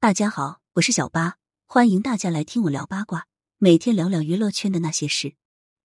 [0.00, 5.34] 大家好，我是小八，欢迎大家来听我聊八卦，每天聊聊娱乐圈的那些事。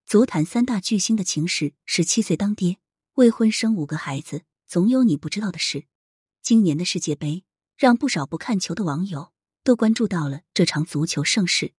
[0.05, 2.77] 足坛三大巨星的情史，十七岁当爹，
[3.15, 5.85] 未婚生五个孩子，总有你不知道的事。
[6.43, 7.43] 今年的世界杯，
[7.75, 9.31] 让不少不看球的网友
[9.63, 11.73] 都关注到了这场足球盛世。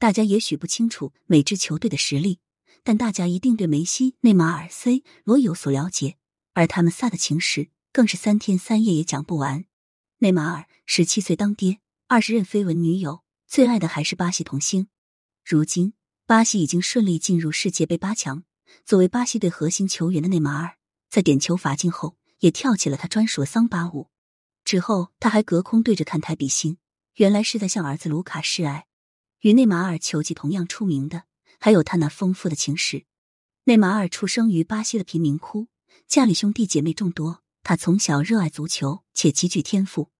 [0.00, 2.40] 大家也许不清楚每支球队的实力，
[2.82, 6.16] 但大家一定对梅西、内马尔、C 罗有所了解，
[6.54, 9.66] 而他们仨的情史更是三天三夜也讲不完。
[10.18, 14.88] 内马尔十七岁当爹，二十任绯闻女友，最爱的还是巴西童星。
[15.44, 15.92] 如今，
[16.24, 18.42] 巴西已经顺利进入世界杯八强。
[18.86, 20.78] 作为巴西队核心球员的内马尔，
[21.10, 24.08] 在点球罚进后，也跳起了他专属的桑巴舞。
[24.64, 26.78] 之后，他还隔空对着看台比心，
[27.16, 28.86] 原来是在向儿子卢卡示爱。
[29.40, 31.24] 与内马尔球技同样出名的，
[31.60, 33.04] 还有他那丰富的情史。
[33.64, 35.68] 内马尔出生于巴西的贫民窟，
[36.08, 37.42] 家里兄弟姐妹众多。
[37.68, 40.12] 他从小热爱足球，且极具天赋。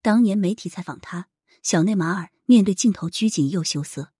[0.00, 1.28] 当年媒体采访他，
[1.62, 4.14] 小内马尔面对镜头拘谨又羞涩。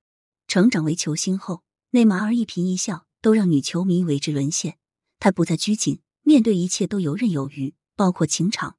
[0.47, 1.63] 成长为球星后，
[1.93, 4.77] 内马尔一颦一笑都让女球迷为之沦陷。
[5.19, 8.77] 他不再拘谨，面对一切都游刃有余，包括情场。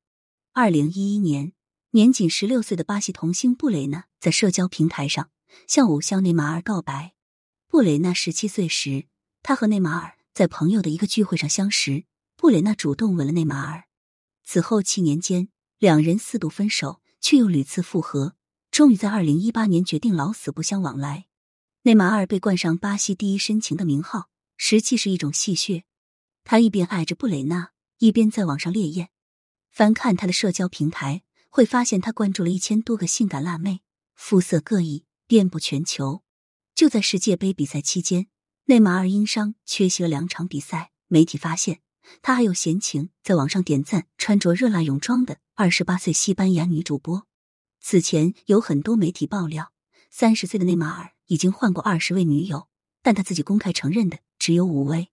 [0.54, 1.54] 二零一一年，
[1.90, 5.32] 年仅十六岁的巴西童星布雷纳在社交平台上
[5.68, 7.16] 向偶像内马尔告白。
[7.68, 9.08] 布雷纳十七岁时，
[9.42, 12.06] 他和内马尔在朋友的一个聚会上相识，
[12.38, 13.86] 布雷纳主动吻了内马尔。
[14.46, 18.36] 此后七年间，两人四度分手，却又屡次复合，
[18.70, 21.26] 终于在二零一八年决定老死不相往来。
[21.82, 25.84] 内马尔被冠上“巴西第一深情”的名号，实际是一种戏谑。
[26.44, 29.10] 他一边爱着布雷纳，一边在网上烈焰。
[29.72, 33.82] 翻看他的社交平台，会发现他关注了一千多个性感辣妹，
[34.14, 36.24] 肤色各异，遍布全球。
[36.74, 38.28] 就在世界杯比赛期间，
[38.66, 41.82] 内马尔因伤缺席了两场比赛，媒体发现。
[42.22, 47.26] 他还有闲情在网上点赞穿着热辣泳装的二十八岁西班牙女主播。
[47.80, 49.72] 此前有很多媒体爆料，
[50.10, 52.68] 三十岁的内马尔已经换过二十位女友，
[53.02, 55.10] 但他自己公开承认的只有五位。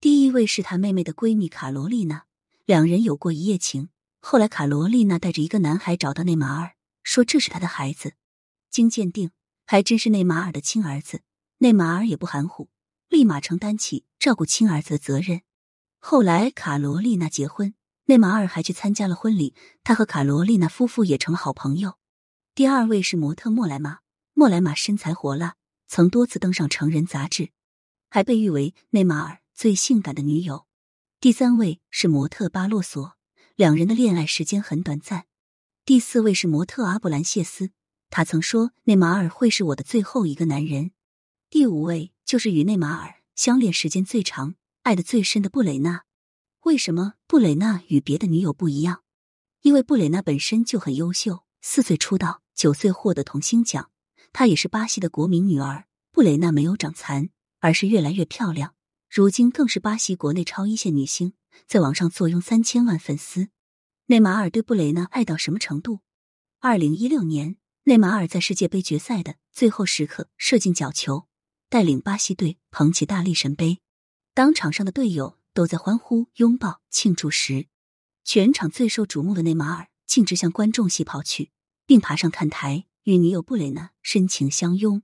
[0.00, 2.24] 第一位是他妹妹的闺蜜卡罗丽娜，
[2.64, 3.90] 两人有过一夜情。
[4.20, 8.14] 后来卡罗丽娜带着一个男孩找到内马尔，说这是他的孩子。
[8.70, 9.30] 经鉴定，
[9.66, 11.22] 还真是内马尔的亲儿子。
[11.58, 12.68] 内马尔也不含糊，
[13.08, 15.42] 立马承担起照顾亲儿子的责任。
[16.02, 17.74] 后来卡罗丽娜结婚，
[18.06, 19.54] 内马尔还去参加了婚礼。
[19.84, 21.98] 他和卡罗丽娜夫妇也成了好朋友。
[22.54, 23.98] 第二位是模特莫莱玛，
[24.32, 25.56] 莫莱玛身材火辣，
[25.86, 27.50] 曾多次登上成人杂志，
[28.08, 30.66] 还被誉为内马尔最性感的女友。
[31.20, 33.14] 第三位是模特巴洛索，
[33.54, 35.26] 两人的恋爱时间很短暂。
[35.84, 37.72] 第四位是模特阿布兰谢斯，
[38.08, 40.92] 他曾说内马尔会是我的最后一个男人。
[41.50, 44.54] 第五位就是与内马尔相恋时间最长。
[44.82, 46.04] 爱的最深的布雷娜，
[46.62, 49.02] 为什么布雷娜与别的女友不一样？
[49.60, 53.90] 因为布雷娜本身就很优秀，四岁出道，九岁获得童星奖。
[54.32, 55.84] 她也是巴西的国民女儿。
[56.12, 57.28] 布雷娜没有长残，
[57.60, 58.74] 而是越来越漂亮，
[59.08, 61.34] 如今更是巴西国内超一线女星，
[61.66, 63.48] 在网上坐拥三千万粉丝。
[64.06, 66.00] 内马尔对布雷娜爱到什么程度？
[66.58, 71.26] 二零一六年，内马尔在世界杯决赛的最后时刻射进角球，
[71.68, 73.80] 带领巴西队捧起大力神杯。
[74.40, 77.66] 当场上的队友都在欢呼、拥抱、庆祝时，
[78.24, 81.50] 全场最受瞩目的内马尔径直向观众席跑去，
[81.84, 85.02] 并爬上看台与女友布雷纳深情相拥。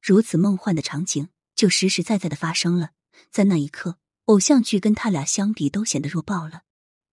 [0.00, 2.90] 如此梦幻的场景就实实在在的发生了。
[3.30, 6.62] 在那一刻，偶像剧跟他俩相比都显得弱爆了。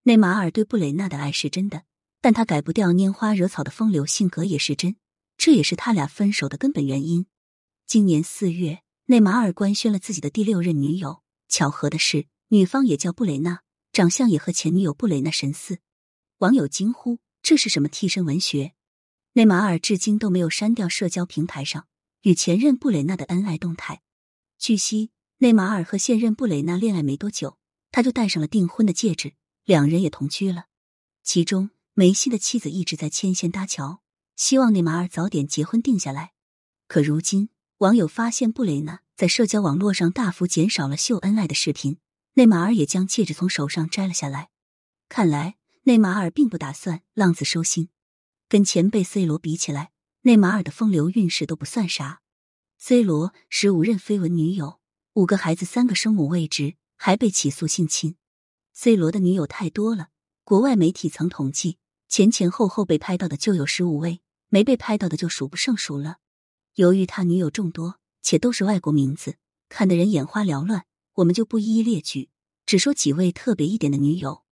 [0.05, 1.83] 内马尔对布雷纳的爱是真的，
[2.19, 4.95] 但他改不掉拈花惹草的风流性格也是真，
[5.37, 7.27] 这也是他俩分手的根本原因。
[7.85, 11.21] 今年四月，内马尔官宣了自己的第六任女友。
[11.49, 15.79] 巧合的是，女方也叫布雷娜，长相也和前女友布雷娜神似。
[16.37, 18.73] 网友惊呼：“这是什么替身文学？”
[19.33, 21.87] 内马尔至今都没有删掉社交平台上
[22.21, 24.01] 与前任布雷娜的恩爱动态。
[24.57, 27.57] 据悉，内马尔和现任布雷娜恋爱没多久，
[27.91, 29.33] 他就戴上了订婚的戒指，
[29.65, 30.65] 两人也同居了。
[31.23, 34.01] 其中，梅西的妻子一直在牵线搭桥，
[34.35, 36.33] 希望内马尔早点结婚定下来。
[36.87, 37.49] 可如今，
[37.79, 38.99] 网友发现布雷娜。
[39.15, 41.97] 在社交网络上大幅减少了秀恩爱的视频，
[42.33, 44.49] 内马尔也将戒指从手上摘了下来。
[45.07, 47.89] 看来内马尔并不打算浪子收心。
[48.49, 49.91] 跟前辈 C 罗比起来，
[50.23, 52.21] 内马尔的风流韵事都不算啥。
[52.77, 54.79] C 罗十五任绯闻女友，
[55.13, 58.15] 五个孩子，三个生母未知，还被起诉性侵。
[58.73, 60.09] C 罗的女友太多了，
[60.43, 61.77] 国外媒体曾统计，
[62.09, 66.17] 前前后后被拍到的就有十五位，没被拍到的就数不胜数了。
[66.75, 67.99] 由于他女友众多。
[68.21, 69.37] 且都是外国名字，
[69.69, 70.85] 看得人眼花缭乱。
[71.15, 72.29] 我们就不一一列举，
[72.65, 74.43] 只说几位特别一点的女友。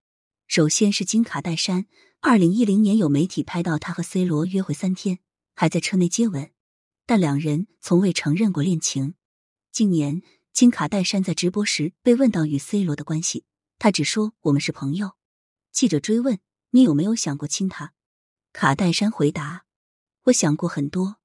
[0.48, 1.86] 首先是金卡戴珊，
[2.22, 5.20] 二零一零年有媒体拍到她和 C 罗约会三天，
[5.54, 6.50] 还在车内接吻，
[7.06, 9.16] 但两人从未承认过恋情。
[9.72, 10.24] 今年，
[10.54, 13.44] 金卡戴珊在直播时被问到与 C 罗的关系，
[13.78, 15.12] 他只说我们是朋友。
[15.72, 16.40] 记者追问
[16.72, 17.94] 你有没有想过亲他，
[18.54, 19.66] 卡戴珊回答
[20.26, 21.18] ：“我想过很多。”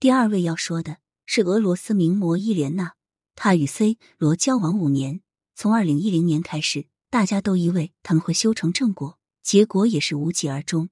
[0.00, 2.94] 第二位要说的是俄罗斯名模伊莲娜，
[3.34, 5.20] 她与 C 罗交往五年，
[5.54, 10.88] 从二零一零年开始，大家都以为他们会修成正果，结果也是无疾而终。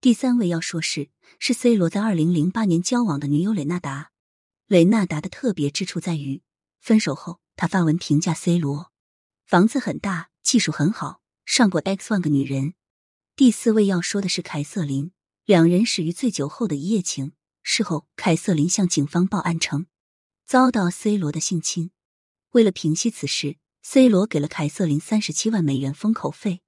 [0.00, 4.12] 第三位要说是是 C 罗在二零零八年交往的女友蕾娜达，
[4.68, 6.40] 蕾娜达的特别之处在于，
[6.80, 8.90] 分手后他发文评价 C 罗，
[9.44, 12.72] 房子很大，技术很好，上过 X 万个女人。
[13.36, 15.12] 第四位要说的是凯瑟琳，
[15.44, 17.32] 两人始于醉酒后的一夜情。
[17.68, 19.86] 事后，凯瑟琳向警方报案称
[20.46, 21.90] 遭到 C 罗的性侵。
[22.52, 26.60] 为了平息此事，C 罗给了凯瑟琳三十七万美元封口费，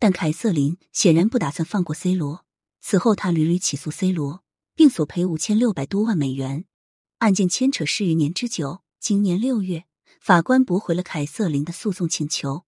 [0.00, 2.44] 但凯瑟琳显然不打算放过 C 罗。
[2.80, 4.42] 此后，他屡屡起诉 C 罗，
[4.74, 6.64] 并索赔五千六百多万美元。
[7.18, 8.82] 案件牵扯十余年之久。
[8.98, 9.84] 今年六月，
[10.20, 12.64] 法官驳回了凯瑟琳的诉讼请求。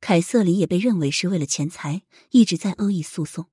[0.00, 3.46] 凯瑟琳也被认为是为了钱财一直在恶意诉讼。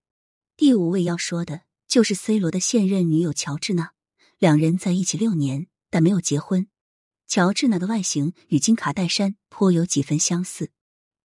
[0.57, 1.66] 第五位要说的。
[1.87, 3.93] 就是 C 罗的现任女友乔治娜，
[4.39, 6.67] 两人在一起六年，但没有结婚。
[7.27, 10.71] 乔治娜的外形与金卡戴珊颇有几分相似。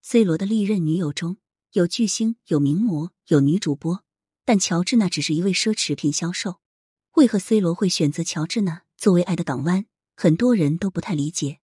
[0.03, 1.39] C 罗的历任女友中
[1.73, 4.05] 有巨星、有名模、有女主播，
[4.45, 6.61] 但乔治娜只是一位奢侈品销售。
[7.15, 9.87] 为何 C 罗会选择乔治娜作为爱的港湾？
[10.17, 11.59] 很多人都不太理解。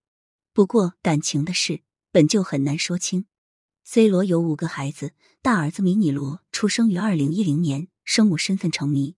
[0.54, 1.81] 不过感情的事
[2.12, 3.25] 本就很难说清。
[3.86, 7.88] C 罗有五个孩子，大儿子米尼罗出生于二零一零年。
[8.09, 9.15] 生母身份成谜。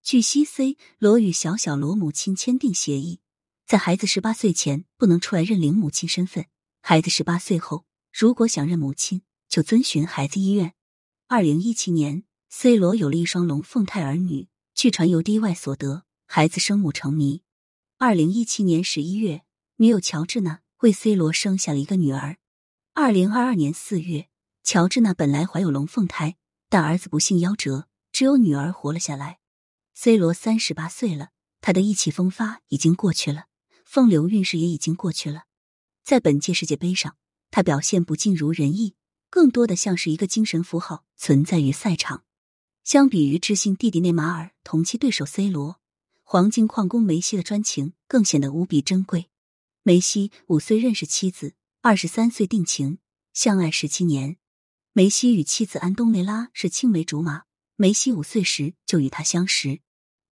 [0.00, 3.18] 据悉，C 罗与小小罗母亲签订协议，
[3.66, 6.46] 在孩子十八岁前不能出来认领母亲身份。
[6.80, 10.72] 孩子十八岁后，如果想认母亲，就遵循孩子意愿。
[11.26, 16.04] 二零一七年，C 罗有了一双龙凤胎儿女，据传由 DY 所得。
[16.24, 17.42] 孩子生母成谜。
[17.98, 19.42] 二零一七年十一月，
[19.78, 22.36] 女友乔治娜为 C 罗生下了一个女儿。
[22.94, 24.28] 二零二二年四月，
[24.62, 26.36] 乔治娜本来怀有龙凤胎，
[26.68, 27.87] 但儿子不幸夭折。
[28.18, 29.38] 只有女儿活了下来。
[29.94, 31.28] C 罗三十八岁了，
[31.60, 33.44] 他的意气风发已经过去了，
[33.84, 35.44] 风流韵事也已经过去了。
[36.02, 37.16] 在本届世界杯上，
[37.52, 38.96] 他表现不尽如人意，
[39.30, 42.24] 更多的像是一个精神符号存在于赛场。
[42.82, 45.78] 相比于知心弟弟内马尔，同期对手 C 罗，
[46.24, 49.30] 黄金矿工梅西的专情更显得无比珍贵。
[49.84, 52.98] 梅西五岁认识妻子，二十三岁定情，
[53.32, 54.38] 相爱十七年。
[54.92, 57.44] 梅西与妻子安东内拉是青梅竹马。
[57.80, 59.78] 梅西五岁时就与他相识。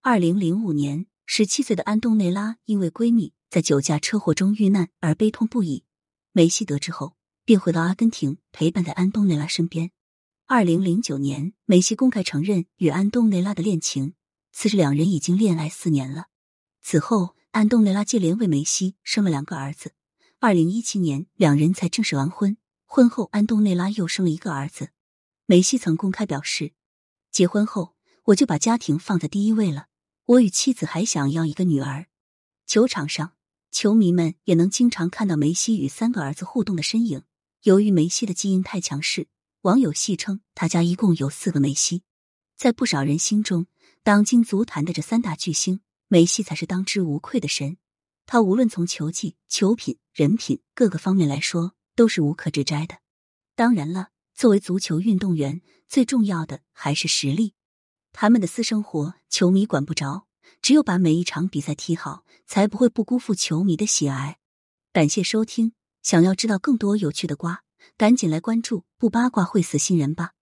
[0.02, 5.84] 二零零五年，十七岁的安东内拉因为闺蜜在酒驾车祸中遇难而悲痛不已。
[6.32, 7.14] 梅西得知后，
[7.44, 9.92] 便回到阿根廷陪伴在安东内拉身边。
[10.46, 14.14] 二零零九年，梅西公开承认与安东内拉的恋情，
[14.50, 16.26] 此时两人已经恋爱四年了。
[16.82, 19.92] 此后，安东内拉接连为梅西生了两个儿子。
[20.40, 22.56] 二零一七年，两人才正式完婚。
[22.86, 24.88] 婚后，安东内拉又生了一个儿子。
[25.46, 26.72] 梅西曾公开表示。
[27.36, 27.94] 结婚后，
[28.24, 29.88] 我就把家庭放在第一位了。
[30.24, 32.06] 我与妻子还想要一个女儿。
[32.66, 33.34] 球场上，
[33.70, 37.24] 球迷们也能经常看到梅西与三个儿子互动的身影。
[37.64, 39.28] 由于梅西的基因太强势，
[39.60, 42.04] 网友戏称他家一共有四个梅西。
[42.56, 43.66] 在不少人心中，
[44.02, 47.76] 当今足坛的这三大巨星，梅西才是当之无愧的神。
[48.24, 53.00] 他无论从球技、球品、人品各个方面来说，都是无可指摘的。
[53.54, 54.08] 当然了。
[54.36, 57.54] 作为足球运动员，最重要的还是实力。
[58.12, 60.26] 他们的私生活，球迷管不着。
[60.60, 64.38] 只有把每一场比赛踢好，才不会不辜负球迷的喜爱。
[64.92, 67.62] 感谢收听，想要知道更多有趣的瓜，
[67.96, 70.32] 赶紧来关注，不八卦会死新人吧。